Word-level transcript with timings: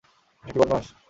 এটা 0.43 0.51
কি, 0.53 0.59
বদমাস? 0.59 0.85